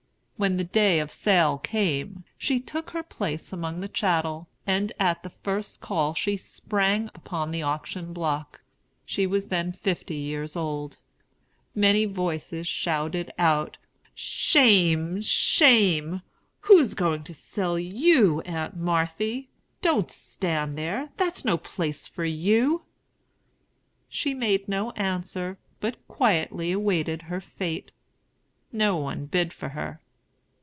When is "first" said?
5.29-5.81